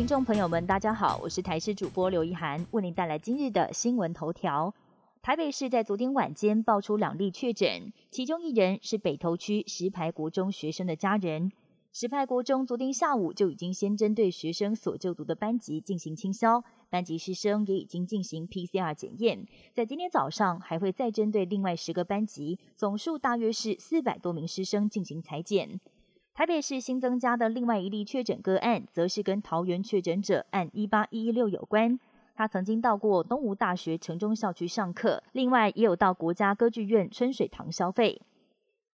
[0.00, 4.74] 听众朋友们，大家好，我是台视主播刘一涵，为您带来今日的新闻头条。
[5.20, 11.52] 台北市在昨天晚间爆出两例确诊，其中一人是北投区石牌国中学生的家人。
[11.92, 25.78] 石牌国中昨天下午就已经先针对学生所就读的班级进行清消，班级师生也已经进行 PCR 检验，在今天早上还会再针对另外十个班级，总数大约是四百多名师生进行裁剪。
[26.40, 32.00] 台北市新增加的另外一例确诊个案，则是跟桃园确诊者按一八一一六有关。
[32.34, 38.22] 他曾经到过东吴大学城中校区上课，另外也有到国家歌剧院春水堂消费。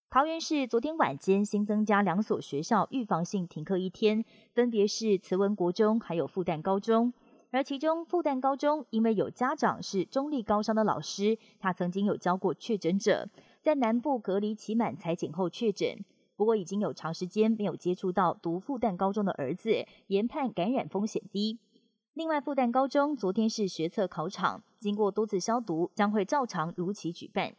[0.10, 4.26] 桃园市昨天晚间新增加两所学校预防性停课一天，
[4.56, 7.14] 分别是慈文国中还有复旦高中。
[7.52, 13.30] 而其中复旦高中因为有家长是中立高商的老师，他曾经有教过确诊者，
[13.62, 15.96] 在南部隔离期满裁剪后确诊。
[16.36, 21.60] 不过已经有长时间没有接触到读复旦高中的儿子，研判感染风险低。
[22.14, 27.54] 另外，复旦高中昨天是学测考场，经过多次消毒，将会照常如期举办。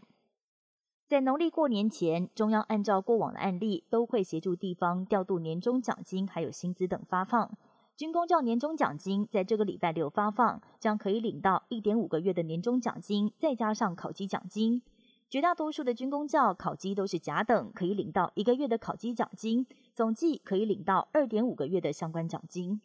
[1.07, 7.57] 在农历过年前，中央按照过往的案例，都会协助地方调度年终奖金还有薪资等发放。
[7.97, 14.83] 军工教年终奖金在这个礼拜六发放，将可以领到一点五个月的年终奖金，再加上考绩奖金。
[15.29, 22.81] 绝大多数的军工教考绩都是甲等，可以领到一个月的考绩奖金，总计可以领到二点五个月的相关奖金。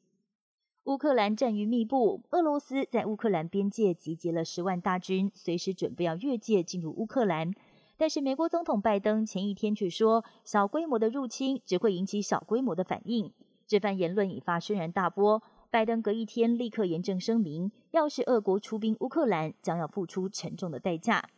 [0.86, 7.54] 乌克兰战于密布，俄罗斯在乌克兰边界集结了十万大军，随时准备要越界进入乌克兰。
[7.98, 13.32] 但是美国总统拜登前一天却说，小规模的入侵只会引起小规模的反应。
[13.68, 15.44] 这番言论引发轩然大波。
[15.70, 21.30] 拜登隔一天立刻严正声明，要是俄国出兵乌克兰，将要付出沉重的代价。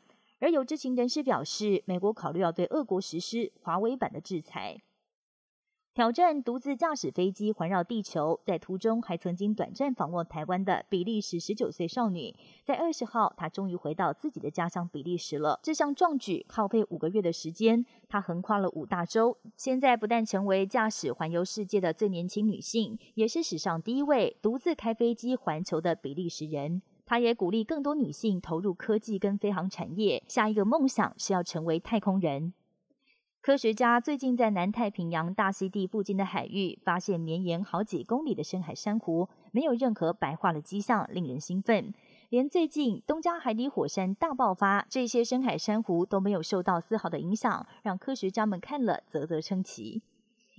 [0.43, 4.81] 而有知情人士表示，美国考虑要对俄国实施华为版的制裁。
[5.93, 12.35] 挑战独自驾驶飞机环绕地球，在途中还曾经短暂访问台湾的比利时十九岁少女，
[12.65, 15.57] 在二十号，她终于回到自己的家乡比利时了。
[15.63, 26.81] 这项壮举耗费五个月的时间，她横跨了五大洲，现在不但成为驾驶环游世界的最年轻女性，也是史上第一位独自开飞机环球的比利时人。
[27.05, 32.53] 他也鼓励更多女性投入科技跟飞航产业，下一个梦想是要成为太空人。
[33.41, 41.93] 科学家最近在南太平洋大溪地附近的海域发现绵延好几公里的深海珊瑚，没有任何白化的迹象，令人兴奋。
[42.29, 50.01] 连最近东加海底火山大爆发，这些深海珊瑚都没有受到丝毫的影响，让科学家们看了啧啧称奇。